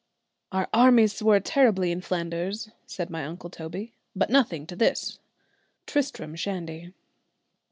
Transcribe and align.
"'Our 0.51 0.67
armies 0.73 1.15
swore 1.15 1.39
terribly 1.39 1.91
in 1.91 2.01
Flanders,' 2.01 2.71
said 2.87 3.11
my 3.11 3.23
uncle 3.23 3.51
Toby, 3.51 3.93
'but 4.15 4.31
nothing 4.31 4.65
to 4.65 4.75
this.'" 4.75 5.19
_Tristram 5.85 6.35
Shandy. 6.35 6.93